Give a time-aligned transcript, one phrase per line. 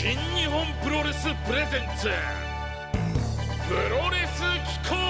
[0.00, 2.06] 新日本プロレスプレゼンツ。
[3.66, 4.44] プロレス
[4.84, 5.07] 機構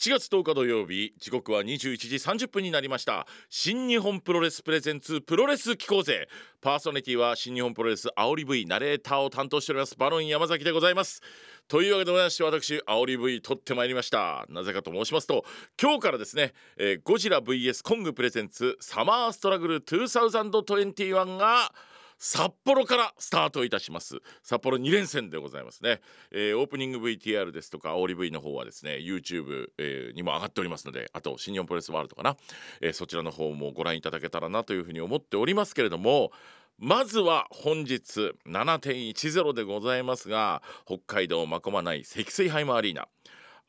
[0.00, 3.26] 7月10日土曜日時刻は21時30分になりました。
[3.50, 6.26] 新日本プロレスプレゼンツプロレス機構ぜ
[6.62, 9.94] パーソナリティは新日本プロレス煽り V ナレーターを担当しております。
[9.98, 11.20] バロン山崎でございます。
[11.68, 14.46] というわけでございまして私煽り V 取ってまいりました。
[14.48, 15.44] なぜかと申しますと
[15.78, 21.74] 今日からですね、えーゴジラ VS コングプレゼンツサマーストラグル2021が
[22.22, 24.18] 札幌からスタートいたします。
[24.42, 32.36] 札幌2連戦でございますね、えーオープニング VTR ですとか煽り V の方はですね YouTube、えーにも上がっておりますのであと新日本プレスワールドかな、
[32.82, 36.30] えーそちらの方もご覧いただけたらなというふうに思っておりますけれども
[36.78, 43.08] まずは本日7.10でございますが北海道真駒内積水ハイマーアリーナ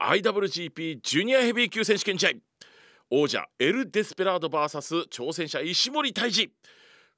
[0.01, 2.29] IWGP ジュニアヘビー級選手権試合。
[3.11, 6.51] 王者エル・デスペラード VS 挑戦者石森泰治。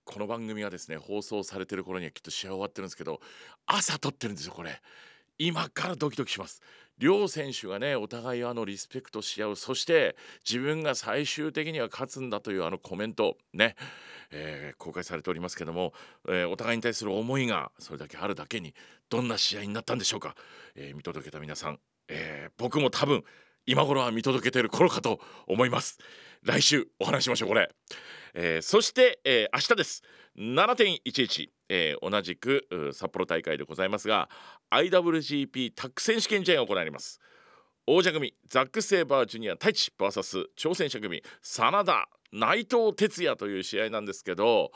[0.05, 3.19] この番組がですね放送されてる頃にはきっと試合終わってるんですけど
[3.65, 4.81] 朝撮ってるんですよこれ。
[5.39, 6.61] 今からドキドキします。
[6.99, 9.55] 両選手がねお互いあのリスペクトし合う。
[9.55, 10.15] そして
[10.47, 13.75] 自分が最終的には勝つんだというあのコメントね、
[14.31, 15.93] えー公開されておりますけども、
[16.27, 18.75] えーお互いに対する思いがそれだけあるだけに
[19.09, 20.35] どんな試合になったんでしょうか、
[20.75, 21.79] えー見届けた皆さん、
[22.09, 23.23] え僕も多分
[23.65, 25.97] 今頃は見届けている頃かと思います。
[26.43, 27.71] 来週お話しましょうこれ、
[28.33, 30.03] えーそして、えー明日です。
[30.37, 34.29] 7.11、えー同じく札幌大会でございますが
[34.71, 37.19] IWGP タッグ選手権試合が行われます。
[37.85, 44.71] 王者組ザック・セイバージュニア太一 VS 挑戦者組真田内藤哲也という試合なんですけど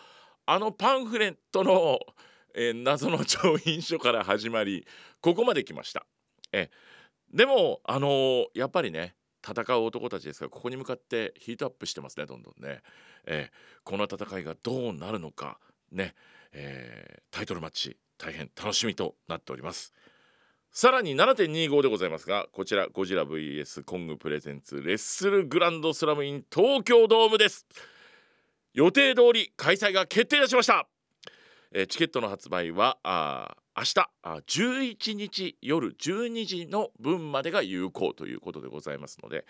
[0.46, 2.00] あのパンフレットの、
[2.54, 4.86] えー謎の調印書から始まり
[5.22, 6.06] ここまで来ました。
[6.52, 6.70] え
[7.34, 9.16] でもあのーやっぱりね
[9.48, 12.82] 戦う男たちですからここに向かってヒートアップしてますねどんどんね、
[13.28, 15.60] えーこの戦いがどうなるのか
[15.94, 16.14] ね、
[16.52, 19.94] えータイトルマッチ大変楽しみとなっております。
[20.72, 27.66] さらに7.25でございますがこちらゴジラ VS コング presents Wrestle Grand Slam in 東京ドームです。
[28.74, 30.88] 予定通り開催が決定いたしました、
[31.72, 32.98] えーチケットの発売は
[33.78, 39.46] 明日あ11日夜12時の分までが有効ということでございますので、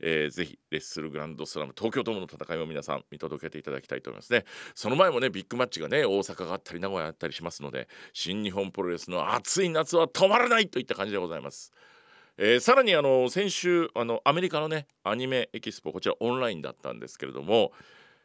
[0.00, 4.44] えーぜひレッスルグランドスラム東京ドームの戦いを皆さん見届けていただきたいと思いますね。
[4.74, 11.72] その前もねビッグマッチがね大阪があったり名古屋あったりしますので新日本プロレスの暑い夏は止まらないといった感じでございます。
[12.36, 17.72] えーさらにあの先週あのアメリカのねアニメエキスポこちらオンラインだったんですけれども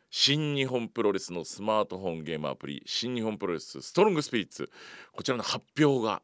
[0.09, 4.69] 新日本プロレスのスマートフォンゲームアプリ新日本プロレスストロングスピリッツ
[5.13, 6.21] こちらの発表が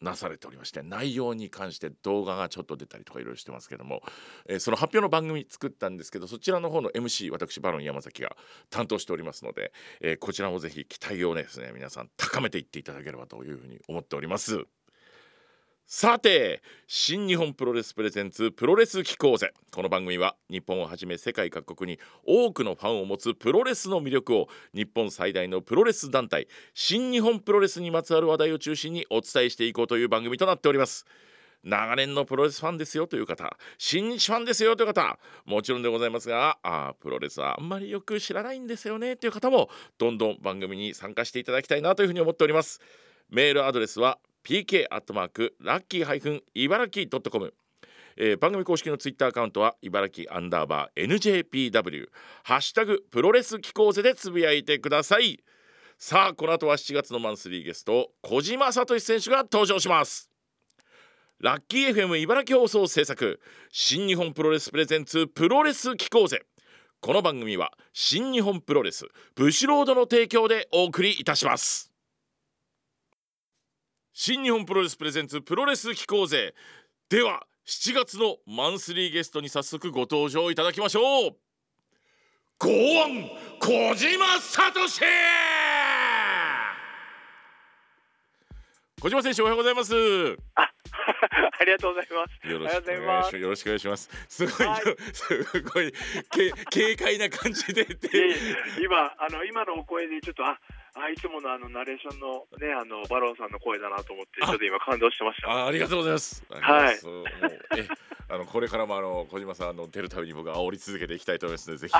[0.00, 4.02] なされておりまして内容に関して動画がちょっと出たりとかいろいろしてますけども、
[4.48, 8.36] えーその発表の番組作ったんですけどそちらの方の MC 私バロン山崎が
[8.70, 14.66] 担当しておりますので、えーこちらもぜひ期待をですね皆さん高めていっていただければというふうに思っております。
[15.90, 31.06] さて新日本プロレスプレゼンツプロレス機構ぜこの番組は日本をはじめ世界各国に多くのファンを持つプロレスの魅力を日本最大のプロレス団体新日本プロレスにまつわる話題を中心にお伝えしていこうという番組となっております。
[31.64, 42.80] 長年のプロレスファンですよという方新日ファンですよという方もちろんでございますがあプロレスはあんまりよく知らないんですよねという方もどんどん番組に参加していただきたいなというふうに思っております。
[43.30, 47.54] メールアドレスは pk アットマークラッキーハイフン茨城ドットコム
[48.16, 52.08] えー番組公式のツイッターアカウントは茨城アンダーバー NJPW
[52.42, 55.38] ハッシュタグプロレス機構ぜでつぶやいてください。
[56.00, 60.30] さあこの後は7月のマンスリーゲスト小島聡選手が登場します。
[61.40, 63.40] ラッキー FM 茨城放送制作
[63.70, 66.42] 新日本プロレスプレゼンツプロレス機構ぜ。
[67.00, 69.06] この番組は新日本プロレス
[69.36, 71.87] ブシロードの提供でお送りいたします。
[74.20, 76.52] 新日本プロレスプレゼンツプロレス機構ぜ
[77.08, 81.36] では7月のマンスリーゲストに早速ご登場いただきましょう。
[82.58, 83.30] ご安
[83.60, 84.88] 小島聡。
[89.00, 89.94] 小島選手おはようございます。
[89.94, 90.36] よ
[91.60, 92.48] ありがとうございます。
[92.58, 93.36] ろしくお願いします。
[93.38, 94.10] よろしくお願いします。
[94.28, 94.82] すごい、はい。
[95.12, 95.92] すごい
[96.32, 97.86] け 軽快な感じで
[98.82, 100.58] 今あの今のお声でちょっとあ
[101.00, 105.50] あいつものあのナレーションのねあのバロンさんの声だなと思ってあちょっと今感動してました。
[105.50, 106.44] あありがとうございます。
[106.50, 106.98] はい
[108.30, 111.94] あのこれからもあの小島さんの出るたびに僕は煽り続けていきたいと思いますのでぜひ、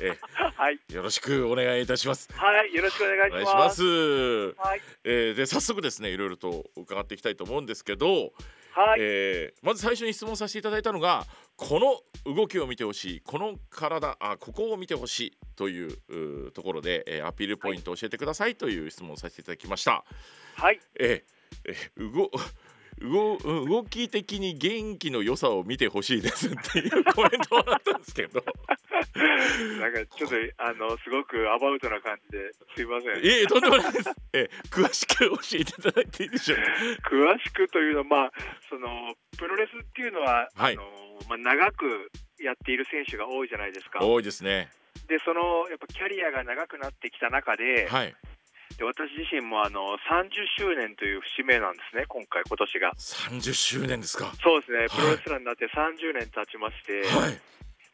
[0.00, 0.16] え
[0.56, 2.28] はい、ーよろしくお願いいたします。
[2.32, 3.44] はい、よろしくお願い。
[3.44, 3.82] します。
[3.82, 8.32] はい、えーで早速ですねいろいろと伺っていきたいと思うんですけど、
[8.74, 11.26] はい、えーまず最初に質問させていただいたのが
[11.56, 20.04] この動きを見てほしいこの体あここを見てほしいというところで、えーアピールポイントを教えてくださいという質問をさせていただきました。
[20.56, 22.30] はい、えーえー動
[23.00, 28.44] 動うん動き的に元気の良さを見てほしいですっていうコメントをもらったんですけど
[29.80, 33.24] なんかちょっとあのすごくアバウトな感じですいません。
[33.24, 36.58] いえいえとんでもないです、えー詳しく教えていただいていいでしょう
[37.02, 37.10] か？
[37.10, 38.32] 詳しくというのは、まあ、
[38.70, 38.88] その
[39.36, 40.74] プロレスっていうのは、はい。
[40.74, 40.82] あの
[41.28, 42.10] まあ、長く
[42.40, 44.04] やっている選手が多いじゃないですか。
[44.04, 44.70] 多いですね。
[45.08, 48.14] で、そのやっぱキャリアが長くなってきた中で、はい。
[48.78, 52.92] で私自身もあの30周年という節目なんですね、今回、今年が。
[52.96, 54.32] 30周年ですか。
[54.42, 54.88] そうですね、い。
[54.88, 57.40] プロレスラーになって30年経ちまして、はい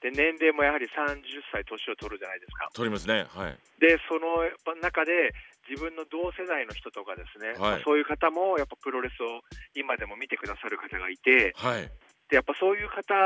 [0.00, 2.70] で年齢もやはり30歳年を取るじゃないですか。
[2.72, 3.26] 取りますね。
[3.34, 3.58] はい。
[3.82, 4.46] で、その
[4.78, 5.34] 中で
[5.66, 7.58] 自分の同世代の人とかですね、い。
[7.58, 9.42] まあそういう方もやっぱプロレスを
[9.74, 11.90] 今でも見てくださる方がいて、はい。
[12.30, 13.16] でやっぱそういう方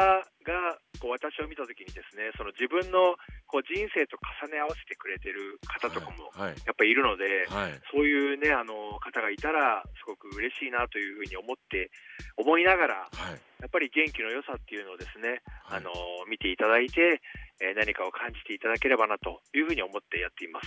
[0.47, 3.19] がこう私を見たときにですね、その自分の
[3.51, 6.57] こう人生と重ね合わせてくれてる方とかもはい。
[6.65, 7.77] やっぱりいるので、はい。
[7.93, 11.93] そういうねあの方がいたらすごく嬉しいなというふうに思って
[12.41, 15.79] 思いながら、はいやっぱり元気の良さっていうのをですね、はい。
[15.79, 15.93] あの
[16.29, 17.23] 見ていただいて、
[17.63, 20.67] えー何かを感じていただければなというふうに思ってやっています。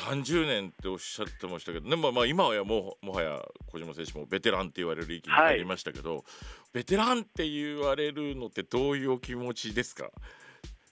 [0.00, 6.24] はい、30年っておっしゃってましたけどでもまあ今はもうもはや小島選手もベテランって言われる域に入りましたけど、
[6.72, 10.10] ベテランって言われるのってどういうお気持ちですか？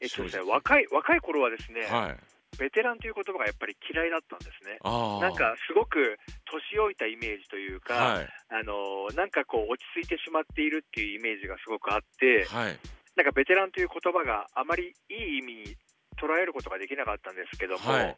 [0.00, 2.16] えっとですね、若い若い頃はですね、はい
[2.58, 4.78] ベテランという言葉がやっぱり嫌いだったんですね。
[4.84, 8.28] なんかすごく年老いたイメージというか、はい。
[8.50, 12.78] あのなんかこう落ち着いてしまっているっていうイメージがすごくあって、はい。
[13.16, 15.76] なんかベテランという言葉があまりいい意味に
[16.20, 18.16] 捉えることができなかったんですけども、はい。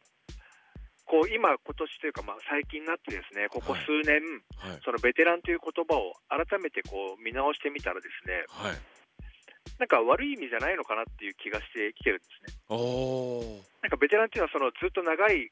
[1.07, 4.23] こう今、今年というか、まあ、最近になってですね、ここ数年、
[4.57, 4.81] はい。
[4.85, 8.77] そのベテランという言葉を改めてこう見直してみたらですね、はい
[9.79, 12.59] なんか悪い意味じゃないのかなっていう気がしてきてるんですね。
[13.83, 15.51] なんかベテランっていうのはそのずっと長い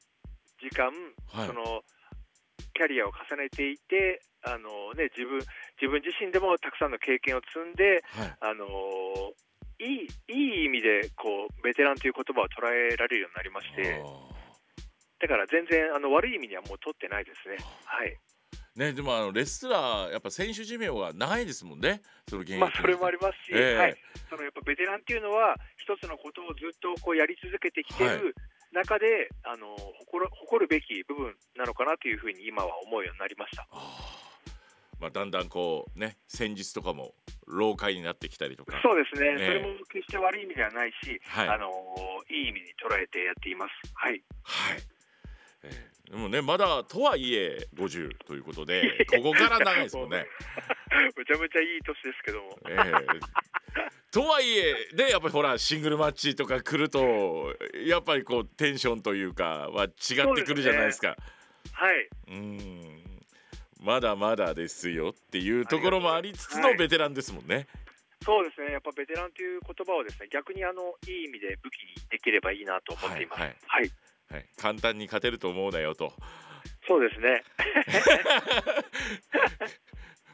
[0.61, 0.91] 時間、
[1.31, 1.83] はいその
[2.73, 5.37] キャリアを重ねていて、あのね、自分
[5.79, 8.65] 自分自身でもたくさんの経験を積んで、はいあの
[9.77, 14.01] いいいい意味でこうベテランという言葉を捉えられるようになりまして、
[15.21, 17.57] だから全然あの悪い意味にはもう取ってないですね。
[17.85, 18.17] はい。
[18.75, 23.97] ねでもあのレスラーやっぱ選手寿命が長いですもんねその現役まあそれもありますし、ええはい。
[24.29, 28.35] そのやっぱベテランっていうのは一つのことをずっとこうやり続けてきてはいる
[28.73, 33.67] 中で、あの誇る誇るべき部分なのかなというふうに今は思うようになりました。
[34.99, 37.13] まあ、だんだんこうね戦術とかも
[37.45, 39.35] 老化になってきたりとかそうですね。
[39.37, 41.69] ええそれも決して悪い意味ではないし、はいあの
[42.29, 43.93] いい意味に捉えてやっています。
[43.93, 44.23] はい。
[44.43, 44.92] はい、えー
[46.09, 50.27] でもねまだとはいえ50ということで ここから長いですもんね。
[51.17, 52.59] むちゃむちゃいい年ですけども。
[52.69, 53.19] えー
[54.11, 57.55] とはいえでやっぱりほらシングルマッチとか来ると
[57.87, 61.17] やっぱりこうテンションというかは違ってくるじゃないですか。
[61.71, 62.09] はい。
[62.27, 63.03] うーん
[63.81, 67.67] まだまだですよっていうところもありつつはいのベテランですもんね。
[68.23, 68.71] そうですね。
[68.71, 73.41] やっぱベテランという言葉をですね、逆にあのいい意味で武器にできればいいなと思っています。
[73.41, 73.57] はいはい。
[73.67, 73.91] はい、
[74.57, 76.13] 簡単に勝てると思うなよと
[76.87, 77.43] そうですね。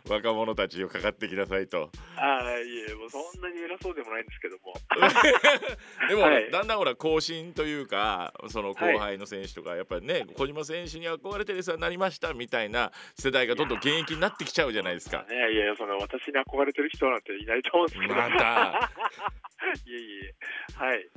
[0.10, 1.92] 若者たちをかかってきなさいと。
[2.18, 4.74] ああ、いえ、もうそんなに偉そうでもないんですけども。
[6.10, 15.26] でも、はいだんだんほら更新というかその後輩の選手とか、やっぱりね小島選手に憧れてレスラーになりましたみたいな世代がどんどん現役になってきちゃうじゃないですか。
[15.30, 18.16] ね、いやいや、その私に憧れてる人なんていないと思うんですけど。
[18.16, 18.90] また、
[19.86, 20.34] いえいえ。
[20.76, 21.08] はい。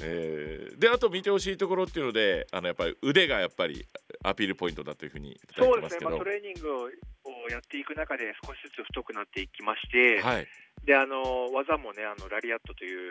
[0.00, 3.86] えーであと見てほしいところっていうのであのやっぱり腕がやっぱぱり
[4.22, 6.78] アピールポイントだというふうにそうですね、てまあ、トレーニングを
[7.26, 10.46] をやっていく中で少しずつ太くなっていきまして、はい。
[10.84, 13.10] であの技もねあのラリアットとい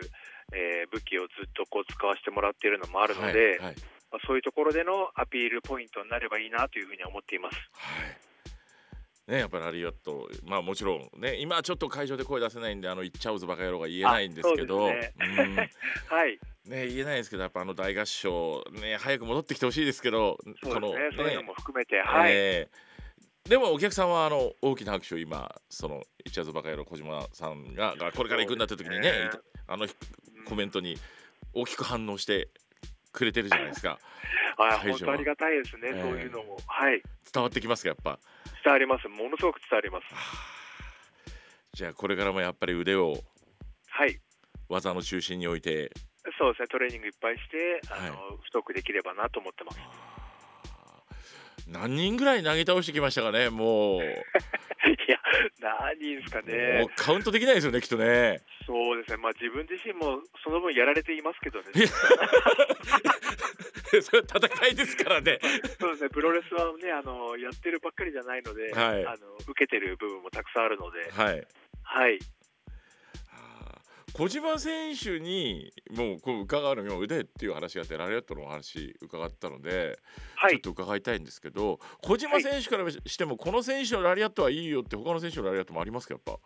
[0.54, 3.74] えー武器をずっとこう使わせてもらっているのもあるので、はいはい。
[4.10, 7.56] まあ、そういうところでのアピールポイントになればいいなというふうに思っています。
[7.72, 9.32] はい。
[9.32, 15.14] ね、やっぱりラリアット、まあもちろんね、今ちょっと会場で声出せないんで、あの言っちゃうぞバカ野郎が言えないんですけど、あそうです
[16.08, 22.86] はい、うんね、言えないですけど、やっぱあの大合唱、ね、早く戻ってきてほしいですけど、そうですね、そういうのも含めて、ねはい、えー
[23.48, 29.30] でもお客さんはあの大きな拍手を今、その言っちゃうぞバカ野郎小島さんががこれから行くんだって時にね、ね。
[29.68, 29.86] あの
[30.48, 30.98] コメントに
[31.52, 32.48] 大きく反応して
[33.12, 34.00] くれてるじゃないですか。
[34.56, 34.78] は。
[34.80, 37.00] 本当ありがたいですね、えーそういうのも、はい、
[37.32, 38.18] 伝わってきますか、やっぱ。
[38.64, 40.06] 伝わります、ものすごく伝わります。
[41.72, 43.22] じゃあこれからもやっぱり腕を
[43.90, 44.20] はい。
[44.68, 45.92] 技の中心に置いて
[46.38, 46.68] そうですね。
[46.68, 49.78] トレーニングいっぱいしてあの、はい太くできればなと思ってます。
[51.68, 54.02] 何人ぐらい投げ倒してきましたかねもう。
[54.06, 54.06] い
[55.08, 55.18] や
[55.60, 58.40] 何人ですかもねうカウントできないですよねきっとね。
[58.66, 59.16] そうですね。
[59.16, 61.66] まあ自分自身もその分やられていますけどね。
[64.02, 65.38] それは戦いですからね。
[65.80, 66.10] そうですね。
[66.10, 69.06] プロレスはねあのやってるばっかりじゃないので、はい。
[69.06, 71.10] あの受けてる部分もたくさんあるので。
[71.10, 71.46] はい。
[71.82, 72.18] はい
[74.12, 79.98] 小島選手にもうこう伺うのに腕っていう話があってラリアットのお話伺ったので、
[80.36, 80.52] はい。
[80.52, 86.38] ちょっと伺いたいんですけど小島選手からしてもこの選手のラリアットはいいよって他の選手のラリアットもありますかやっぱ？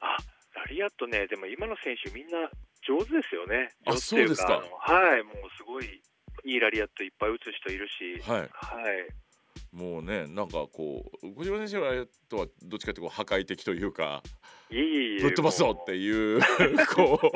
[0.00, 0.16] あ
[0.56, 1.26] ラリアットね。
[1.28, 2.50] でも今の選手みんな
[2.86, 3.68] 上手ですよね。
[3.86, 4.62] あそうですか。
[4.80, 5.22] はい。
[5.22, 6.02] もうすごい
[6.44, 8.28] いいラリアットいっぱい打つ人いるし。
[8.28, 8.40] はい。
[8.40, 8.48] はい
[9.74, 14.22] もうねなんかこう小島選手のラリアットはどっちかというとこう破壊的というか
[14.70, 16.40] ぶっ飛ばすぞっていう
[16.94, 17.28] こう。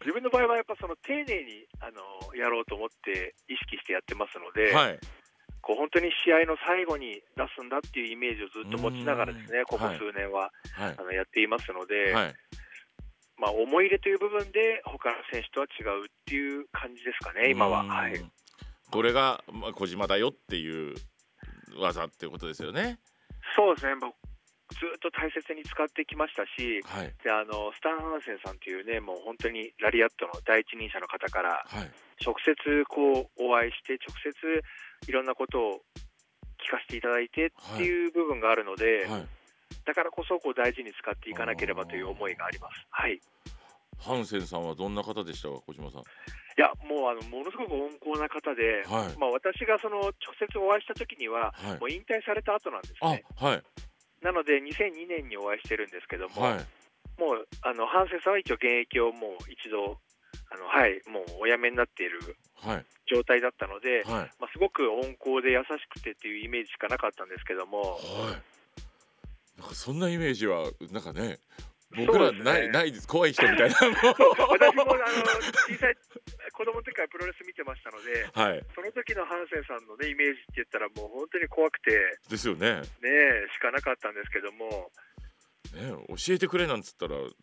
[0.00, 4.98] 自分の場合はやっぱその丁寧にあのやろうと思って意識してやってますので、はい。
[5.62, 10.94] こう本当に試合の最後に出すんだっていうイメージをずっと持ちながらですうんねここ数年は、はい。
[10.98, 12.34] あのやっていますので、はい。
[13.38, 17.80] まあ、思い入れという部分で他の選手とは違うっていう感じですかね、今は。
[17.80, 17.88] うん。
[17.88, 18.12] はい、
[18.90, 20.94] これが、まあ、小島だよっていう
[21.78, 22.98] 技っていうことですよね。
[23.56, 23.94] そうですね、
[24.72, 31.90] ずっと大切に使ってきましたし、はいであのスタン・ハンセンさんというね、もう本当にラリアットの第一人者の方から、はい
[32.24, 32.54] 直接
[32.88, 35.80] こうお会いして、直接いろんなことを
[36.62, 39.26] 聞かせていただいてっていう部分があるので、はい。
[39.84, 42.86] だからこそこう大事に使っていかなければという思いがあります。
[42.90, 43.20] はい、い
[43.98, 45.60] ハンセンさんはどんな方でしたか？
[45.66, 46.02] 小島さん。
[46.56, 49.18] やもうあのものすごく温厚な方で、はい。
[49.18, 51.80] まあ、私がその直接お会いした時には、はい。
[51.80, 53.24] もう引退された後なんですあね。
[53.36, 53.62] はい。
[54.22, 56.66] なので2002年にお会いしてるんですけども、はい。
[57.18, 59.98] もうあのハンセンさんは一応現役をもう一度
[60.50, 62.84] あのはいもうお辞めになっているはい。
[63.06, 64.30] 状態だったので、はい。
[64.38, 67.98] まあ、すごく温厚で優しくてっていうイメージしかなかったんですけども、は
[68.30, 69.60] い。
[69.60, 71.38] なんかそんなイメージはなんかね
[71.96, 72.52] 僕らそうですね。
[72.52, 73.08] ない、ないです。
[73.08, 73.76] 怖い人みたいな。
[73.80, 75.04] 私もあの
[75.68, 75.96] 小さい
[76.52, 78.62] 子供の時からプロレス見てましたので、はい。
[78.74, 82.80] その時のハンセンさんの、ね、イメージって言ったら、もう本当に怖くて、ですよね。
[82.80, 84.90] ねえ、しかなかったんですけども、
[85.74, 87.34] ね教えてくれなんつったらなんだ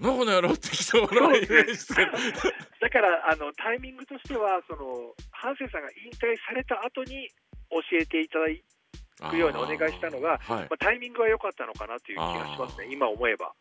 [0.00, 2.12] この野郎ってきそうなイメージですけど。
[2.80, 7.28] だからあのタイミングとしてはその、ハンセンさんが引退された後に
[7.70, 8.62] 教えていただい
[9.30, 10.48] くようにお願いしたのがはい。
[10.48, 13.52] まあ、タイミングは良かったのかなという気がしますね、今思えば。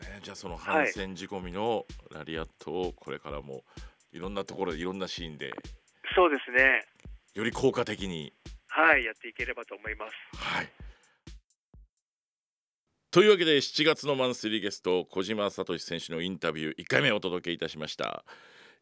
[0.00, 0.20] ね。
[0.22, 3.62] じゃあその反戦仕込みのラリアットをこれからも
[4.12, 5.52] いろんなところでいろんなシーンで
[6.14, 6.84] そうですね、
[7.34, 8.32] より効果的に。
[8.68, 10.12] はい、やっていければと思います。
[10.36, 10.68] はい。
[13.10, 18.24] というわけで7月のマンスリーゲスト小島聡選手のインタビュー1回目お届けいたしました。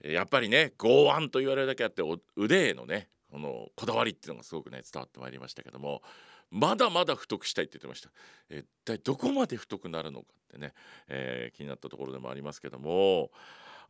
[0.03, 6.03] えーやっぱりね剛腕と言われるだけあってお腕へのねこのこだわりっていうのがすごくね伝わってまいりましたけども
[6.51, 8.11] まだまだ太くしたいって言ってました。
[8.51, 10.73] え一体どこまで太くなるのかってね、
[11.09, 13.31] えー気になったところでもありますけども。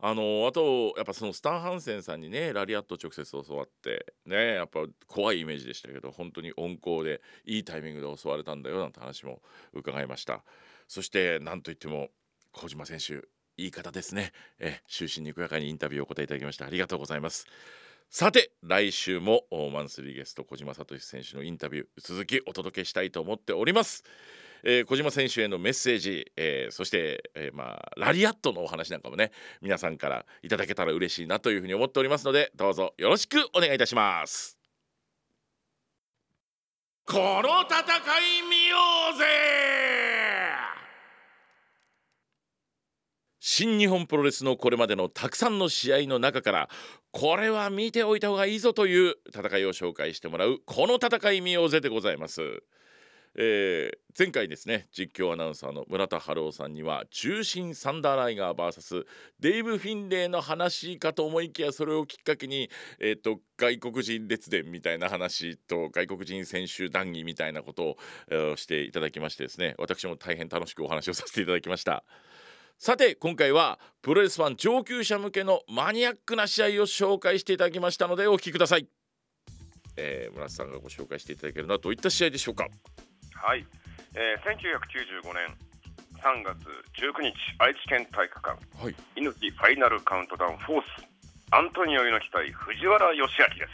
[0.01, 9.41] あのあとやっぱそのスタン・ハンセンさんにねラリアット直接教わってねやっぱ怖いイメージでしたけど本当に温厚でいいタイミングで教われたんだよなんて話も
[9.73, 10.45] 伺いました。
[10.87, 12.11] そしてなんといっても
[12.53, 13.27] 小島選手
[13.61, 14.31] いい方ですね。
[14.59, 17.45] え終始にこやかにインタビューをお答えいただきましてありがとうございます。
[18.11, 24.03] さて来週もマンスリーゲスト小島聡選手のインタビュー続きお届けしたいと思っております。
[24.63, 34.57] えー小島選手へのメッセージ、えーそして、えーまあ、ラリアットのお話なんかもね皆さんからいただけたら嬉しいなというふうに思っておりますのでどうぞよろしくお願いいたします。
[37.05, 37.13] こ
[37.43, 38.77] の戦い見よ
[39.13, 39.25] うぜ
[43.51, 46.69] 新日本プロレスのこれまでのたくさんの試合の中から
[47.11, 52.61] これは見ておいた方がいいぞという戦いを紹介してもらうこの戦い見ようぜでございます。
[53.35, 59.05] えー前回ですね実況アナウンサーの村田春夫さんには中心サンダーライガー VS
[59.39, 67.97] デイブ・フィンレイの話かと思いきやそれをきっかけに、えー、と外国人列伝みたいな話と外国人選手談義みたいなことを、
[68.29, 72.03] えーしていただきましてですね私も大変楽しくお話をさせていただきました。
[72.81, 78.87] さて今回はプロレスファン上級者向けのマニアックな試合を紹介していただきましたのでお聞きください。
[79.97, 82.69] えー村田さんがご紹介していただけるのはどういった試合でしょうか？
[83.35, 83.65] はい、
[84.15, 85.57] えー、1995年
[86.23, 86.55] 3月
[86.95, 88.95] 19日愛知県体育館はい。
[89.17, 90.85] 猪木ファイナルカウントダウンフォース
[91.51, 93.67] アントニオ猪木対藤原義明で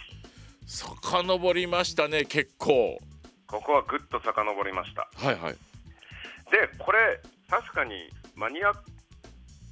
[0.65, 2.97] す遡りましたね結構
[3.45, 8.73] ここはぐっと遡りましたはいはいでこれ確かにマニアッ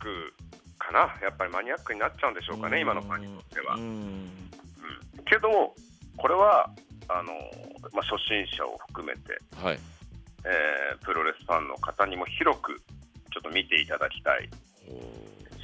[0.03, 0.33] ク
[0.77, 0.99] かな。
[1.23, 3.81] やっぱりマニアックになっちゃうんでしょうかね今のファンにとっては、うん。
[3.81, 4.29] うん。
[5.23, 5.73] けど
[6.17, 6.69] これは
[7.07, 7.31] あの、
[7.93, 9.79] まあ、初心者を含めて、はい。
[10.43, 12.75] えープロレスファンの方にも広く
[13.31, 14.49] ちょっと見ていただきたい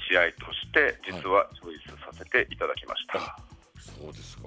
[0.09, 3.35] 試合として実はチョイスさせていただきました、あ
[3.77, 4.43] そうですか。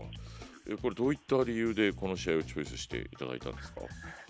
[0.69, 3.83] えこれどういった理由でこの試合をチョイスしていただいたんですか？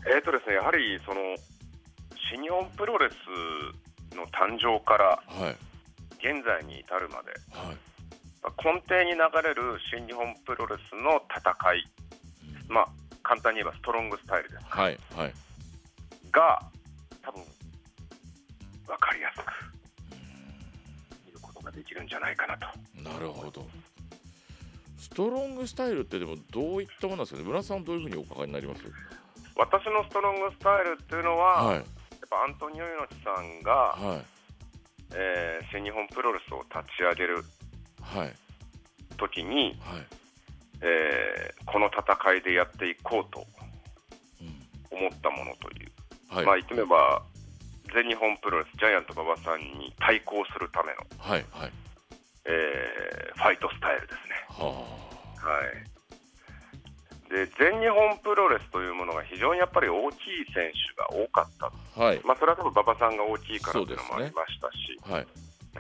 [0.06, 1.20] えーとですね、やはりその
[2.30, 3.14] 新日本プロレス
[4.14, 5.56] の誕生からはい。
[6.22, 7.76] 現在に至るまで、はい。
[8.42, 11.84] まあ根底に流れる新日本プロレスの戦い、
[12.68, 12.88] まあ、
[13.22, 14.64] 簡単に言えばストロングスタイルです。
[14.66, 15.32] はいはい。
[16.30, 16.62] が、
[17.22, 17.42] 多分
[18.86, 19.52] 分かりやすく
[21.26, 22.66] 見ることができるんじゃないかなと。
[23.02, 23.66] なるほど。
[24.98, 27.44] ストロングスタイルってでもどういったものなんですかね？
[27.44, 28.80] 村さんどういうふうにお伺いになります？
[29.56, 31.84] 私のストロングスタイルっていうのは、はい
[32.32, 34.24] ぱアントニオ猪木さんが、はい。
[35.14, 37.44] えー新日本プロレスを立ち上げる
[38.00, 38.32] はい。
[39.18, 40.06] 時に、はい。
[40.80, 43.44] えーこの戦いでやっていこうと
[44.40, 44.98] うん。
[44.98, 45.92] 思ったものという、
[46.34, 46.46] はい。
[46.46, 47.22] まあ言ってみれば
[47.94, 51.72] 全日本プロレスジャイアント馬場さんに対抗するための、はいはい。
[52.46, 54.46] えーファイトスタイルですね。
[54.48, 54.80] はは
[55.64, 55.91] い
[57.32, 62.20] で全日本プロレスというものが非常にやっぱり大きい選手が多かった、あはい。
[62.24, 65.26] まあ、それは多分馬場さんが大きいからというのもありましたし、はい。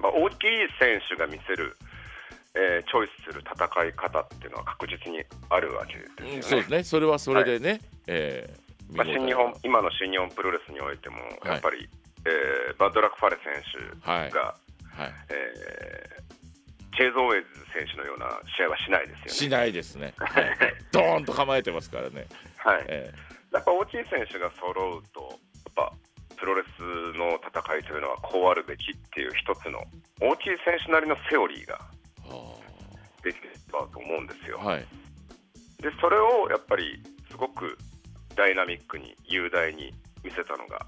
[0.00, 1.76] まあ、大きい選手が見せる、
[2.54, 6.34] えーチョイスする戦い方っていうのは確実にあるわけですよね。
[6.36, 6.84] うんそうですね。
[6.84, 11.86] それはそれでね、えーまあ、新日本今の新日本プロレスにおいてもやっぱり、
[12.24, 13.62] えーバッドラック・ファレ選
[14.02, 14.30] 手はい。
[14.30, 14.54] が、
[14.88, 15.12] はい。
[15.28, 16.31] えー
[16.96, 19.30] チェイズ・オーウェイズ選手のような試合はしないですよね。
[19.32, 20.44] しないですね、はい、
[20.92, 22.26] ドーンと構えてますからね、
[22.58, 23.12] はい、え
[23.52, 25.36] やっぱ大きい選手が揃うとや
[25.70, 25.92] っぱ
[26.36, 26.82] プロレス
[27.16, 29.84] の戦いというのはこうあるべきっていう一つの
[30.20, 31.78] 大きい選手なりのセオリーが
[33.22, 34.58] できてたと思うんですよ。
[34.60, 34.80] あはい。
[35.80, 37.78] でそれをやっぱりすごく
[38.36, 40.86] ダイナミックに雄大に見せたのが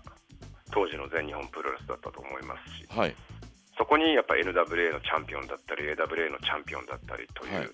[0.72, 2.86] 当時の全日本プロレスだったと思いますし。
[2.88, 3.14] はい
[3.76, 7.68] そこにやっぱ NWA のチャンピオンだったり AWA のチャンピオンだったりという、はい。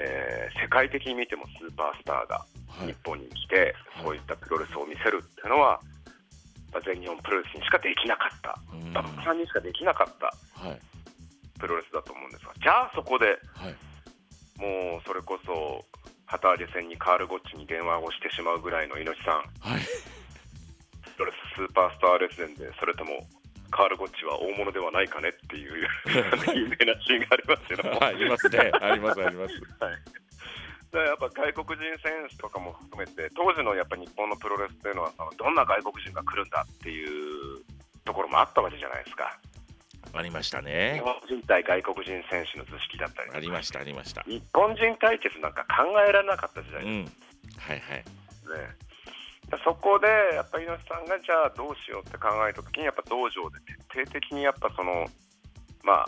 [0.00, 2.88] えー世界的に見てもスーパースターがはい。
[2.88, 4.04] 日本に来て、はい。
[4.04, 5.80] そういったプロレスを見せるっていうのは、
[6.72, 8.58] まあ、全日本プロレスにしかできなかった。
[8.72, 8.88] うん。
[8.90, 10.26] 馬場さんにしかできなかった
[10.60, 10.80] はい。
[11.58, 13.74] プロレスだと思うんですがじゃあそこではい。
[14.60, 15.84] もうそれこそ
[16.26, 19.72] 旗揚げ戦にカール・ゴッチに電話をしてしまうぐらいの猪木さん。
[19.72, 19.82] はい。
[21.16, 23.26] プロレススーパースター列伝でそれとも
[23.70, 25.88] カール・ゴッチは大物ではないかねっていう
[26.54, 28.70] 有名なシーンがありますけども、はいいますね。
[28.80, 29.54] ありますあります。
[30.92, 37.62] はい、やっぱ外国人選手とかも含めて当時のやっぱ日本のプロレスっていうのはそのどんな外国人が来るんだっていう
[38.04, 39.38] ところもあったわけじゃないですか。
[40.14, 44.22] ありました日ね本人対外国人選手の図式だったりありましたありました。
[44.22, 47.04] 日本人対決なんか考えられなかった時代うん。
[47.04, 47.98] ですはいはい。
[47.98, 48.04] ね、
[48.48, 48.87] だ
[49.64, 53.58] そこでやっぱり猪木さんがじゃあどうしようって考えた時にやっぱ道場で
[53.88, 55.06] 徹底的にやっぱその
[55.82, 56.06] まあ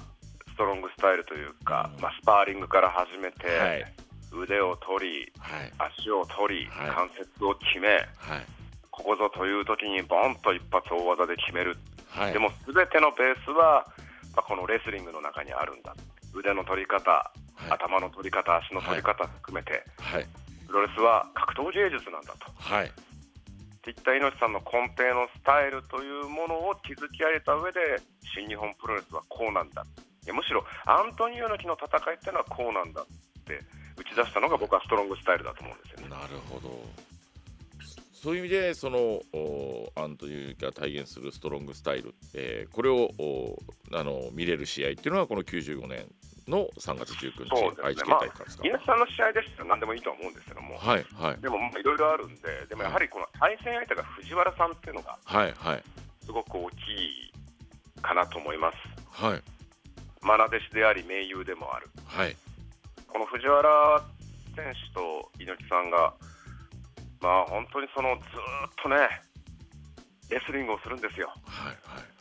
[0.53, 2.03] ストロングスタイルというか、うん。
[2.03, 3.85] まあ、スパーリングから始めて、はい。
[4.33, 5.72] 腕を取りはい。
[5.96, 6.90] 足を取り、はい。
[6.90, 8.44] 関節を決めはい。
[8.90, 11.79] ここぞという時にボンと一発大技で決める、
[12.11, 12.33] はい。
[12.33, 13.87] でも全てのベースは、
[14.37, 15.96] まあ、このレスリングの中にあるんだ。
[16.35, 17.33] 腕の取り方、は
[17.68, 17.70] い。
[17.70, 20.26] 頭の取り方足の取り方含めて、はい。
[20.66, 22.53] プロレスは格闘芸術なんだと。
[23.80, 27.80] いっていった猪木さんの根底のスタイルというものを築き上げた上で
[28.36, 29.84] 新日本プロレスはこうなんだ
[30.28, 33.06] むしろアントニオ猪木の戦いっていうのはこうなんだっ
[33.44, 33.58] て
[33.96, 36.14] 打ち出したのが僕はストロングスタイルだと思うんですよね。
[36.14, 36.70] なるほど
[38.12, 39.22] そういう意味でその
[39.96, 43.10] アントニーが体現するストロングスタイル、えーこれを
[43.94, 46.06] あの見れる試合っていうのはこの95年
[46.50, 47.86] の3月19日、そうですね。
[47.86, 51.40] 愛知県大会ですか、猪木さんの試合でしたら何でもいいとは思うんですけども、はいはい。
[51.40, 55.82] でもまあいろいろあるんででもやはりこの対戦相手が藤原さんっていうのがはいはい。
[56.24, 57.32] すごく大きい
[58.02, 58.76] かなと思います。
[59.10, 59.42] はい。
[60.22, 61.88] 愛弟子であり盟友でもある。
[62.04, 62.36] はい。
[63.08, 64.04] この藤原
[64.54, 66.14] 選手と猪木さんが、
[67.20, 69.08] まあ、本当にそのずーっとね、
[70.30, 71.32] レスリングをするんですよ。
[71.44, 72.19] はいはい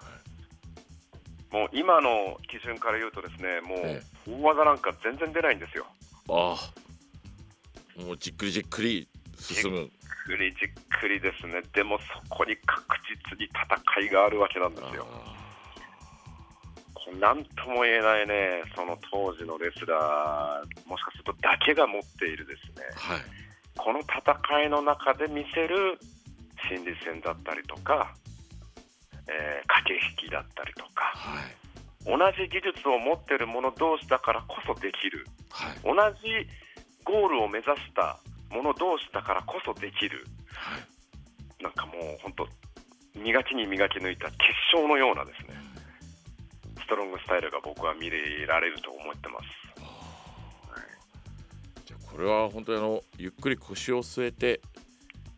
[1.51, 5.85] もう今の基準から言うと、ですねもえう大技なんか全然出ないんですよ。
[6.29, 8.01] ああ。
[8.01, 9.07] もうじっくりじっくり
[9.38, 9.77] 進む。
[9.77, 9.89] じっ
[10.25, 10.69] くりじっ
[11.01, 12.83] くりですね、でもそこに確
[13.31, 15.07] 実に戦いがあるわけなんですよ。
[17.19, 23.21] なんとも言えないね、その当時のレスラー、もしかするとだけが持っているですね、ーはい。
[23.77, 25.97] この戦いの中で見せる
[26.69, 28.13] 心理戦だったりとか、
[29.29, 31.55] えー駆け引きだったりとかはい。
[32.05, 35.77] 同じ技術を持っている者同士だからこそできるはい。
[35.83, 36.47] 同じ
[37.05, 41.63] ゴールを目指した者同士だからこそできるはい。
[41.63, 42.47] なんかもう本当
[43.19, 44.39] 磨きに磨き抜いた結
[44.73, 45.53] 晶のようなですね
[46.81, 49.45] ストロングスタイルが僕は見られると思ってます。
[51.85, 54.61] じゃあこれは本当にあのゆっくり腰を据えて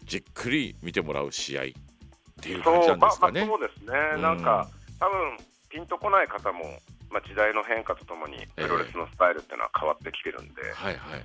[0.06, 1.64] じっくり見てもらう試合
[2.42, 3.42] っていう感じなんですかね。
[3.42, 4.22] そう,、まあまあ、そうですね、うん。
[4.22, 4.68] なんか
[5.00, 5.38] 多分
[5.70, 6.66] ピンとこない方も、
[7.12, 11.24] まあ、時代の変化とともにプロレスのスタイルっていうのは変わってきてるんで、はいはい。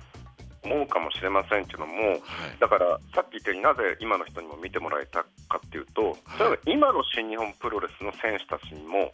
[0.63, 2.21] 思うかもしれませんけどもはい。
[2.59, 6.71] だからさっき言ったようになぜ今の人にも見てもらえたかっていうと、はい。
[6.71, 9.11] 今の新日本プロレスの選手たちにもはい。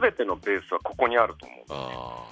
[0.00, 1.64] 全てのベースはここにあると思う。
[1.70, 2.26] あ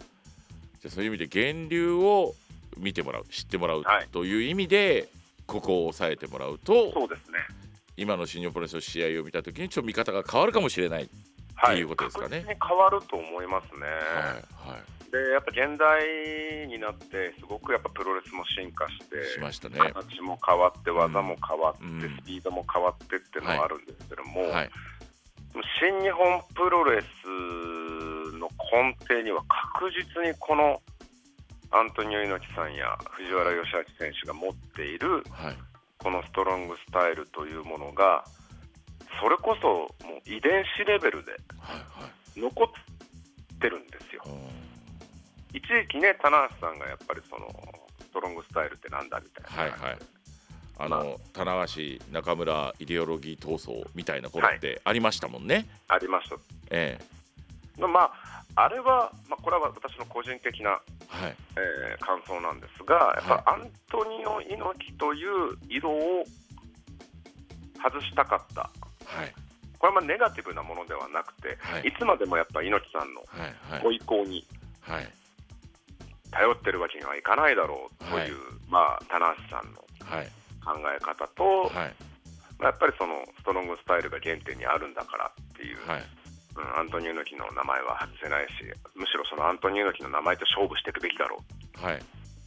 [0.00, 0.82] ー。
[0.82, 2.34] じゃあそういう意味で源流を
[2.76, 4.08] 見てもらう知ってもらうはい。
[4.10, 5.08] という意味で、
[5.46, 7.38] ここを押さえてもらうとそうですね
[7.96, 11.08] 今の新日本プロレスの試合を見た時にちょっと見方が変わるかもしれない。
[11.56, 13.86] はい、っていうことですかね確実に変わると思いますね。
[13.86, 19.78] はいはでやっぱ現代になってすごくやっぱプロレスも進化していしましたね。
[19.78, 24.70] 形も変わって技も変わって、うんスピードも変わってっていうのはあるんですけども、はい
[25.78, 27.06] 新日本プロレス
[28.36, 30.82] の根底には確実にこの
[31.70, 35.73] アントニオ猪木さんや藤原義明選手が持っているはい
[36.04, 38.24] このストロングスタイルというものが
[39.20, 39.68] それこそ
[40.06, 42.40] もう遺伝子レベルではいはい。
[42.40, 44.22] 残ってるんですよ。
[44.26, 44.64] うん
[45.54, 47.46] 一時期ね、棚橋さんがやっぱりその
[48.00, 49.98] ストロングスタイルってなんだみたいな、はいはい。
[50.76, 55.66] あの、棚橋中村イデオロギー闘争みたいなことってありましたもんね。
[55.86, 56.36] ありました。
[56.70, 56.98] え
[57.78, 58.12] まあ、
[58.56, 60.80] あれは、まあ、これは私の個人的な、
[61.20, 61.36] えはい。
[61.56, 66.24] えー感想なんですが、やっぱはアントニオ猪木という色を
[67.82, 68.62] 外したかった。
[69.04, 69.32] はい。
[69.78, 71.88] これはまあネガティブなものではなくて、はい。
[71.88, 73.22] い、つまでもやっぱ猪木さんの
[73.82, 74.46] ご意向に
[74.80, 75.08] はい。
[76.30, 78.30] 頼ってるわけにはいかないだろうという、はい。
[78.68, 80.26] まあ、棚橋さんのはい。
[80.64, 81.94] 考え方と、はい。
[82.58, 86.02] まあやっぱりそのストロングスタイルが原点にあるんだからっていう、はい
[86.56, 88.62] うん、アントニオ猪木の名前は外せないし
[88.94, 91.42] むしろそのアントニオ猪木の名前と勝負していくべきだろ
[91.82, 91.84] う。
[91.84, 91.98] はい。
[91.98, 92.00] っ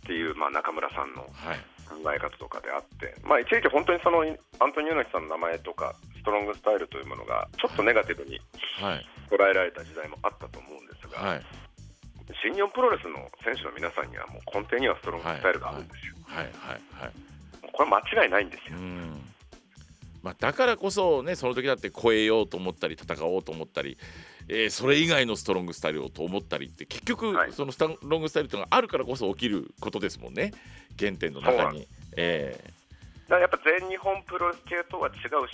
[0.08, 1.60] ていう、まあ、中村さんのはい。
[1.88, 8.40] 考え方とかであって、まあ、一時期本当にそのアントニオ猪木さんの名前とかストロングスタイルというものがちょっとネガティブに
[8.80, 9.06] はい。
[9.32, 11.42] 捉えられた時代もあったと思うんですが、はい。
[12.44, 16.46] 新日本プロレスの選手の皆さんにはもう根底にはストロングスタイルがあるんですよ、はい。
[16.46, 17.08] はい。
[17.08, 17.14] はい。
[17.64, 19.28] もうこれは間違いないんですよ、うん
[20.24, 23.98] まあ、だからこそねその時だって超えようと思ったり戦おうと思ったり、
[24.50, 27.52] えーそれ以外のストロングスタイルをと思ったりって結局、はい。
[27.54, 30.54] そのストロングスタイルっていうのがあるからこそ起きることですもんね。
[30.98, 31.88] 原点の中に。
[32.16, 32.58] え
[33.28, 35.14] だからやっぱ全日本プロレス系とは違う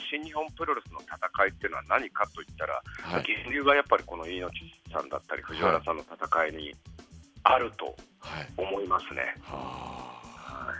[0.09, 3.23] 新日本プロレスの戦いっていうのは何かといったら、ーはい。
[3.27, 6.75] 源流はやっぱりこの猪木さんだったり藤原さんの戦いに
[7.43, 8.47] あるとはい。
[8.57, 9.35] 思いますね。
[9.41, 10.21] は
[10.69, 10.73] あ。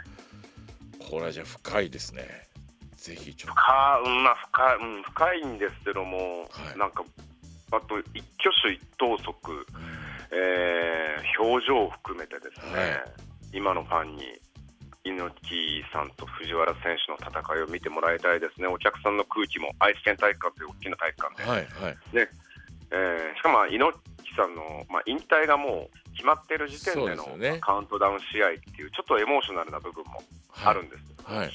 [1.10, 2.48] これはじゃあ深いですね。
[3.04, 3.62] ぜひちょっと。
[3.62, 6.80] 深うんまあ、深いうん深いんですけども、はい。
[6.80, 7.04] なんか
[7.72, 9.66] あと一挙手一投足、うん。
[10.32, 13.04] えー表情を含めてですね、はい。
[13.52, 14.24] 今のファンに
[15.04, 21.98] 猪木さんと藤原選手の戦いを見てもらいたいですね、お客さんの空気も愛知県体育館という大きな体育館で、はいはい。
[22.14, 27.26] えーしかもまあ猪木さんの、まあ、引退がもう決まっている時点での
[27.60, 30.22] カウントダウン試合っていう、ちょっとエモーショナルな部分も
[30.64, 31.04] あるんです。
[31.26, 31.48] はい。
[31.48, 31.52] うん、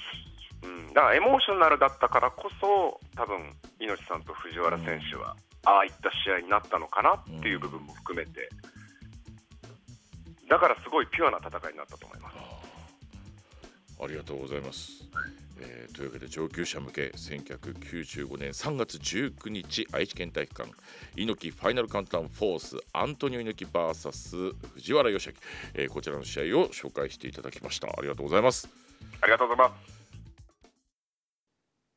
[0.94, 8.48] だからエモーショナルだったからこそ多分猪木さんと藤原選手は、ああいった試合になったのかなっていう部分も含めて、
[10.48, 12.36] だからすごいピュアな戦いになったと思います。
[14.00, 15.04] ありがとうございます。
[15.60, 20.70] えーというわけで上級者向け1995年3月19日愛知県体育館
[21.16, 25.32] 猪木ファイナルカウントダウンフォースアントニオ猪木 VS 藤原義明、
[25.74, 28.68] えーこちらの試合を紹介していただきましたありがとうございます
[29.20, 29.97] ありがとうございます。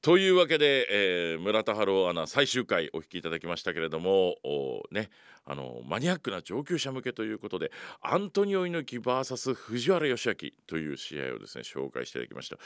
[0.01, 5.09] というわけで、えー村田春夫アナ最終回お聞きいただきましたけれどもおね
[5.45, 10.35] あのマニアックな上級者向けということでアントニオ猪木 VS 藤原義明
[10.65, 12.57] という試合をですね紹介していただきました、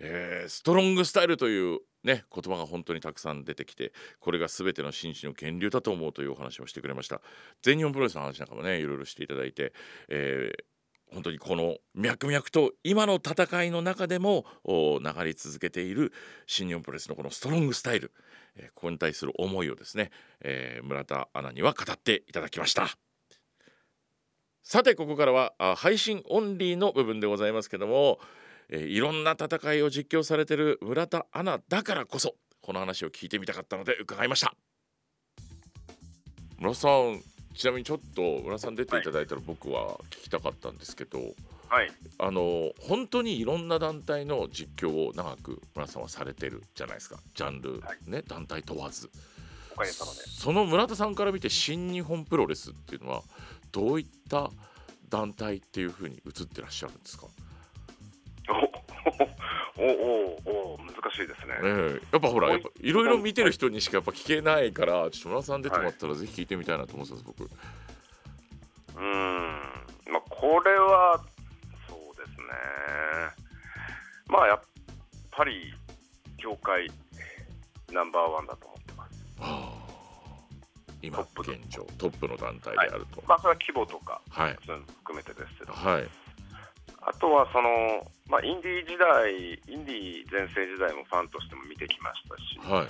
[0.00, 7.22] えーストロングスタイルというね言葉が本当にたくさん出てきてこれが全ての紳士の源流だと思うというお話をしてくれました。
[7.62, 9.72] 全日本プロレスの話なんかもねいろいろしていただいて、
[10.08, 10.75] えー
[11.12, 16.12] 本当にこの脈々と今の戦いの中でも流れ続けている
[16.46, 18.12] 新日本プレスのこのストロングスタイル、
[18.56, 22.88] えーここに対する思いをですね、えー村田アナには語っていただきました。
[24.62, 28.18] さてここからはあ配信オンリーの部分でございますけども、
[28.68, 34.54] えーいろんな戦いを実況されてる村田アナだからこそこの話を聞いてみたかったので伺いました。
[36.58, 37.22] 村さん
[37.56, 39.02] ちなみにちょっと村さん出てい。
[39.02, 41.18] ただいたら僕は聞きたかったんですけど、
[41.68, 41.90] はい。
[42.18, 47.18] あの本当にいろんな団体の実況を長く村さんはされてるじゃないですか。
[47.34, 48.10] ジャンル、はい。
[48.10, 49.10] ね団体問わず。
[49.74, 50.18] おかげさまで。
[50.18, 53.22] その村田さんから見て新日本プロレスっていうのは
[53.72, 54.50] どういった
[55.08, 57.26] 団体っていうふうに映ってらっしゃるんですか、
[59.78, 67.44] おおおお難しいですね、ねえ、やっぱほらやっぱいろいろ見てる人にしかやっぱ聞けないからちょっと村田さん出てもらったらぜひ聞いてみたいなと思ってたんです僕。
[67.44, 69.66] うーん。
[70.12, 71.20] まあこれは
[71.88, 72.46] そうですね。
[74.28, 74.60] まあやっ
[75.30, 75.74] ぱり
[76.38, 76.90] 業界
[77.92, 79.24] ナンバーワンだと思ってます。
[79.38, 79.76] はあ。
[81.02, 83.22] 今現状トップの団体であると。
[83.28, 84.56] まあそれは規模とかはい。
[84.62, 85.72] 含めてですけど。
[85.72, 86.25] はい
[87.06, 92.88] あとはその、まあ、インディー時代インディー全盛時代もファンとしても見てきましたし、はい。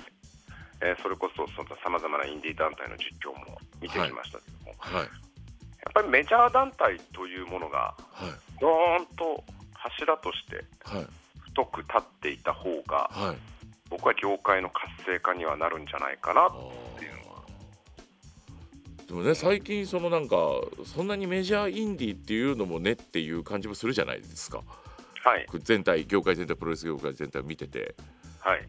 [0.81, 5.05] えーそれこそさまざまなインディー団体の実況も見てきましたけども、はい。
[5.05, 8.33] やっぱりメジャー団体というものがはい。
[8.61, 11.07] ドーンと柱としてはい。
[11.51, 13.37] 太く立っていた方がはい。
[13.89, 16.51] 僕は業界の活性化にはなるんじゃないかなあっ
[16.99, 17.26] ていうの
[19.07, 20.37] でもね最近そのなんか
[20.85, 24.63] そんなにメジャーインディーっていうのもねっていう感じもするじゃないですか。
[25.23, 25.47] はい。
[25.63, 27.95] 全体業界全体プロレス業界全体を見てて。
[28.41, 28.69] はい。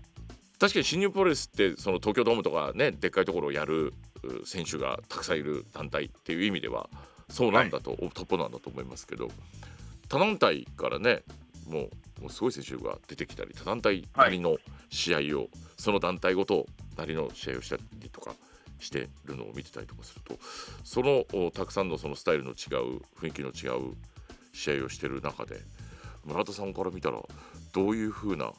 [0.59, 6.89] 確かに新日本プロレスってその東京ドームとかねでっかいところをやるう選手がたくさんいる団体っていう意味では
[7.29, 9.29] そうなんだと、トップなんだと思いますけど
[10.07, 11.23] 他団体からね
[11.67, 14.57] もうもうすごい選手が出てきたり他団体なりの
[14.89, 16.65] 試合を、その団体ごと
[16.97, 18.33] なりの試合をしたりとか
[18.79, 20.37] してるのを見てたりとかすると
[20.83, 23.95] そのおたくさんのそのスタイルの違う雰囲気の違う
[24.53, 25.59] 試合をしてる中で
[26.25, 27.19] 村田さんから見たら
[27.73, 28.51] どういう風な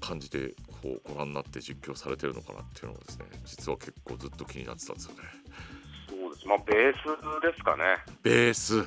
[0.00, 5.18] 感じでこうご覧になって実況されてるのかなっていうのがですね実は結構ずっと気になってたんですよね。
[6.08, 6.46] そうです。
[6.46, 7.82] まあベースですかね。
[8.22, 8.76] ベース。
[8.76, 8.84] うん。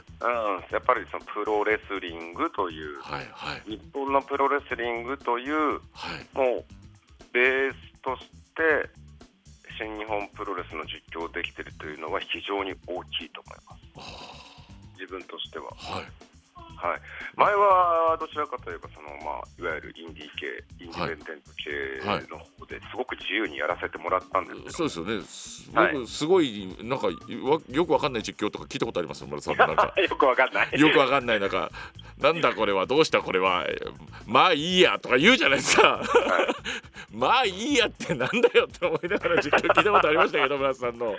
[0.71, 3.61] やっぱりそのプロレスリングというはいはい。
[3.65, 5.79] 日本のプロレスリングというは
[6.33, 6.37] い。
[6.37, 6.65] もう
[7.33, 8.21] ベースとし
[8.55, 8.89] て
[9.79, 13.57] 新日本プロレスの実況できてるというのは非常に大きいと思い
[13.95, 14.99] ます。
[14.99, 15.71] 自分としては。
[15.77, 16.29] はい。
[16.79, 16.99] はい、
[17.35, 25.23] 前はどちらかといえばその、まあ、いわゆるインディー系、インディペンデント系はいの方ですごく自由にやらせてもらったんですけど、そうですよね。
[25.27, 25.93] すはい。
[25.93, 29.57] 僕すごいなんかわよくわかんない実況とか聞いたことありますよ村田さん。
[29.57, 29.93] のなんか。
[29.99, 30.79] よくわかんない。
[30.79, 31.69] よくわかんないなんか
[32.19, 33.65] なんだこれはどうしたこれは。
[34.25, 36.01] まあいいやとか言うじゃないですか。
[37.11, 41.15] まあいいやってなんだよって思いながら実況聞いたことありましたけど村田さんの。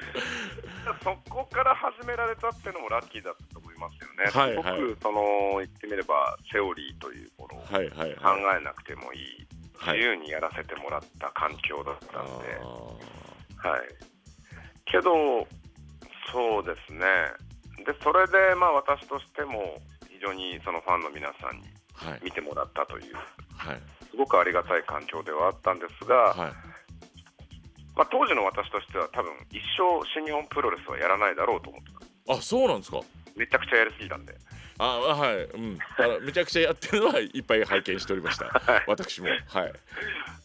[1.03, 4.31] そこから始められたっていうのもラッキーだったと思いますよね。
[4.31, 8.61] はいすごく、はいその言ってみればセオリーというものを考はいはいはい。
[8.61, 9.21] えなくてもいい、
[9.79, 13.89] はい自由にやらせてもらった環境だったあんで、ーはい、
[14.85, 15.49] けど、
[16.31, 17.01] そうですね、
[17.87, 19.81] でそれでまあ私としても
[20.21, 22.21] 非常にそのファンの皆さんにはい。
[22.25, 23.15] 見てもらったという、
[23.57, 23.81] はい。
[24.11, 26.53] すごくありがたい環境ではあったんですが、はい。
[27.97, 31.91] まあ、当時の私としては、多分一生新日本プロレスはやらないだろうと思って
[32.27, 33.01] た、あそうなんですか？
[33.37, 34.35] めちゃくちゃやりすぎたんで、
[34.79, 35.37] あはい。
[35.45, 35.79] うん。
[36.25, 38.47] めちゃくちゃやってるのはいっぱい拝見しておりました。
[38.73, 38.85] はい。
[38.87, 39.29] 私も。
[39.29, 39.73] はい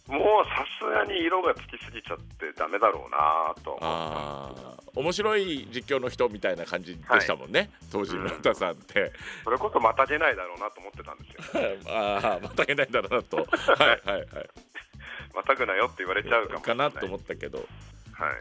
[0.08, 9.12] もうさすがに色がつきすぎちゃってだめだろうなとはあ面白い実況の人みたいな感じでしたもんね、当時村田さんって、
[9.44, 13.38] それこそまた出ないだろうなと思ってたんですよ、 ああまたげないんだろうなと。
[13.38, 14.50] はいはいはい。
[15.36, 17.68] またぐなよって言われちゃうかもしかれなと思ったけど、はい。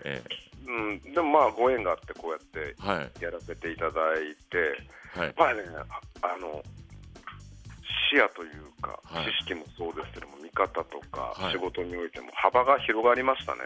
[0.05, 0.23] え
[0.67, 3.11] うん、でもまあご縁があってこうやってえはい。
[3.21, 4.59] やらせていただいて、
[5.19, 5.27] はい。
[5.27, 5.65] やっぱりね、
[6.23, 6.63] ああの
[8.15, 9.27] 視野というか、はい。
[9.43, 11.53] 知識もそうですけども、見方とか、はい。
[11.53, 13.61] 仕事においても幅が広がりましたね、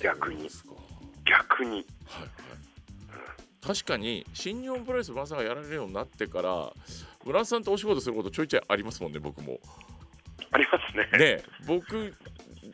[0.00, 0.48] 逆に。
[1.26, 1.70] 逆に。
[1.70, 1.88] はいはい。
[3.60, 6.72] 確かに新日本プロレス村田さんがやられるようになってから
[7.26, 9.58] 村田さんとお仕事することちょいちょいありますもんね僕も。
[10.52, 11.18] ありますね。
[11.18, 12.14] ねえ僕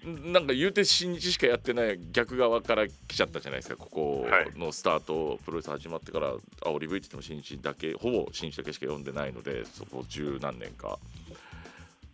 [0.04, 3.76] なんか言うて新日しかやってない逆側から来ちゃったじゃないですか。
[3.76, 4.26] ここ
[4.56, 10.98] のスタート、プロレス始まってから煽り V って言っても新日だけほぼ新日だけしか読んでないのでそこ十何年か。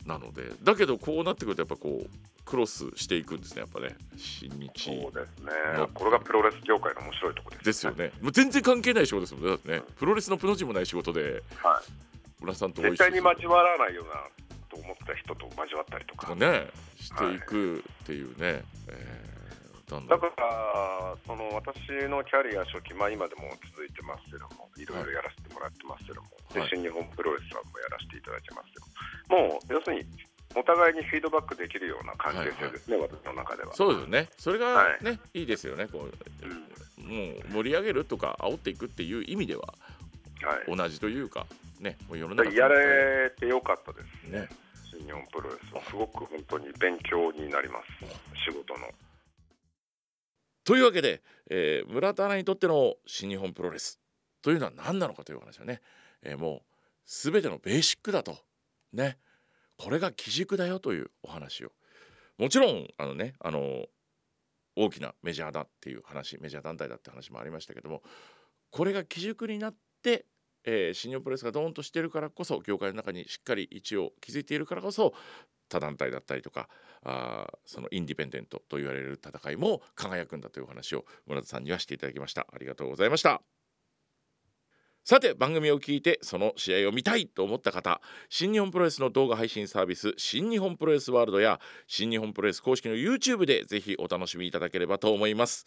[0.07, 2.11] なのでだけどこうなってくるとやっぱこう
[2.45, 3.97] クロスしていくんですねやっぱね。
[4.16, 5.53] 新日そうですね。
[5.77, 5.88] の。
[5.88, 7.93] これがプロレス業界の面白いところです、ですよ。
[7.93, 8.12] ね。
[8.21, 9.49] もう全然関係ない仕事ですもんね。
[9.51, 11.93] だってねプロレスのプの字もない仕事ではい。
[12.40, 14.50] 村さんと絶対に交わらないようなと
[14.81, 16.35] 思った人と交わったりとか。
[16.35, 19.40] ねしていくっていうね、えー
[19.90, 30.07] だからその私のキャリア初期、まあ、今でも続いてますけども、いろいろやらせてもらってますけども、はいで新日本プロレスさんもやらせていただいてますけども、もう要するに
[30.55, 33.75] お互いにフィードバックできるような関係性ですね、はいはい、私の中では。
[33.75, 34.29] そうですよね。
[34.37, 35.87] それがね、はい、いいですよね。
[35.87, 36.47] こう、
[36.99, 39.75] うん、もう盛り上げるとか煽っていくっていう意味では、
[40.43, 41.47] はい、同じというか
[41.79, 44.49] ね、もう世の中やれてよかったですね。
[44.90, 47.85] 新日本プロレスはすごく本当に勉強になります。
[48.44, 48.88] 仕事の。
[50.64, 54.00] というわけで、えー、村田アナにとっての新日本プロレス
[54.42, 55.81] というのは何なのかという話はね、
[56.22, 56.62] えー、もう
[57.07, 58.37] 全てのベーシックだと。
[58.92, 59.18] ね。
[59.79, 61.72] これが基軸だよというお話を。
[62.37, 63.87] もちろんあのねあの
[64.76, 68.03] 大きなメジャーだっていう話メジャー団体だって話もありましたけども
[68.70, 70.26] これが基軸になって、
[70.64, 75.14] えー、新日本プロレスがドーンとしてるからこそ業界の中にしっかり位置を築いているからこそ
[75.68, 76.68] 他団体だったりとか
[77.03, 82.46] あそのインディペンデントと言われる戦いも輝くんだというお話を村田さんにはしていただきました。
[82.53, 83.60] ありがとうございました。
[85.03, 95.67] さて番組を聞いてその試合を見たいと思った方新日本プロレスの動画配信サービス新日本プロレスワールドや新日本プロレス公式の YouTube でぜひお楽しみいただければと思います。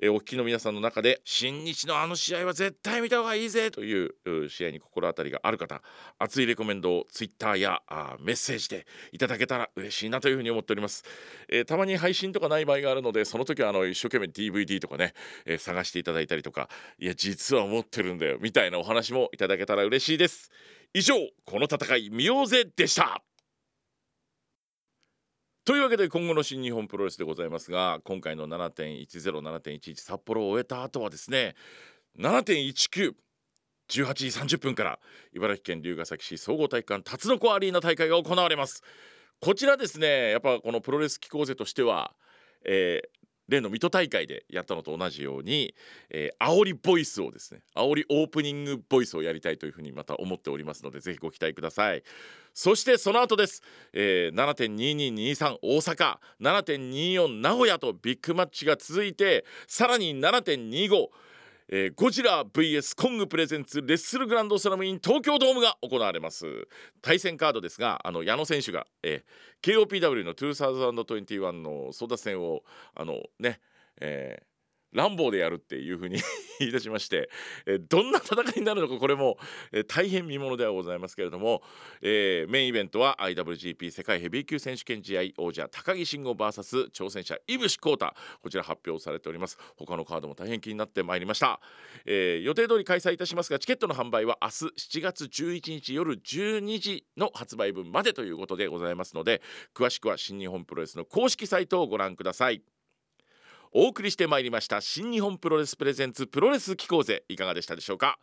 [0.00, 5.80] えお聞きの皆さんの中で新日のあの試合は絶対見た方がいいぜという試合に心当たりがある方
[6.18, 11.04] 熱いレコメンドを Twitter やあメッセージでいただけたら嬉しいなというふうに思っております、
[11.48, 15.14] えたまに配信とかない場合があるのでその時はあの一生懸命 DVD とかね、
[15.46, 16.68] え探していただいたりとか
[16.98, 20.50] いや実は持ってるんだよみたいなお話もいただけたら嬉しいです。
[20.94, 23.22] 以上この戦い見ようぜでした。
[25.64, 31.54] というわけで今後の新日本プロレスでございますが今回の7.107.11札幌を終えた後はですね
[32.18, 33.14] 7.19
[33.88, 34.98] 18時30分から
[35.32, 38.82] 茨城県龍ケ崎市総合体育館辰の子アリーナ大会が行われます。
[39.40, 42.12] こちらですねやっぱこのプロレス機構勢としては、
[42.64, 43.21] えー、
[43.52, 45.74] 例の水戸大会でやったのと同じように、
[46.10, 52.02] えー、煽りボイスをですね煽りオープニングボイスをやりたいというふうにまた思っておりますのでぜひご期待ください。
[52.54, 53.62] そしてその後です、
[53.92, 61.08] えー、7.2223大阪7.24名古屋とビッグマッチが続いてさらに7.25
[61.74, 66.44] えー、ゴジラ VS コングプレゼンツレッスルグランドスラムイン東京ドームが行われます。
[67.00, 72.60] 対戦カードですがあの矢野選手が、えー、KOPW の2021の争奪戦を
[72.94, 73.58] あのね、
[74.02, 74.51] えー
[74.92, 76.18] 乱暴でやるっていうふうに
[76.58, 77.30] 言い出しまして、
[77.66, 79.38] えどんな戦いになるのかこれも、
[79.72, 81.62] え大変見ものではございますけれども、
[82.00, 89.58] えー、メインイベントは IWGP 世界ヘビー級選手権試合王者高木慎吾 VS 挑戦者井伏浩太こちら発表されております。
[89.76, 91.60] 他のカードも大変気になってまいりました、
[92.04, 94.54] えー、予定通り開催いたしますがチケットの販売は明日
[94.98, 99.42] 7月11日夜12時の発売分までということでございますので
[99.74, 102.62] 詳しくは新日本プロレスの公式サイトをご覧ください。
[103.74, 108.18] お送りしてまいりました新日本プロレスプレゼンツプロレス機構ぜいかがでしたでしょうか？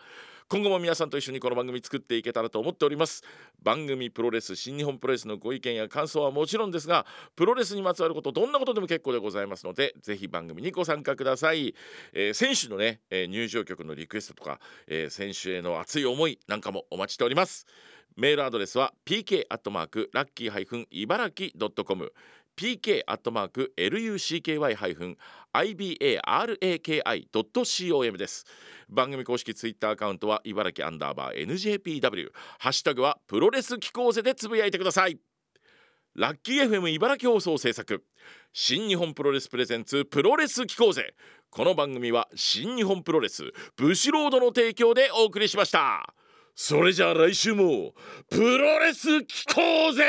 [0.47, 3.23] 今後も皆さんと一緒にこの番組作っていけたらと思っております。
[3.63, 11.73] 番組プロレス新日本プロレスのご意見や感想はもちろんですがプロレスにまつわることどんなことでも結構でございますのでぜひ番組にご参加ください、
[12.13, 17.65] えー、選手のね、えー、入場曲のリクエストとか、えー、選手への熱い思いなんかもお待ちしております。
[18.17, 22.11] メールアドレスは pk アットマークラッキー茨城ドットコム
[22.59, 25.15] pk アットマーク lucky
[25.53, 28.43] ibaraki.com です。
[28.89, 32.27] 番組公式ツイッターアカウントは茨城アンダーバー NJPW
[32.59, 35.17] ハッシュタグはプロレス機構ぜでつぶやいてください。
[36.15, 38.03] ラッキー FM 茨城放送制作
[38.51, 41.15] 新日本プロレスプレゼンツプロレス機構ぜ
[41.49, 46.13] この番組は新日本プロレスブシロードの提供でお送りしました。
[46.55, 47.93] それじゃあ来週も
[48.29, 50.03] プロレス機構ぜ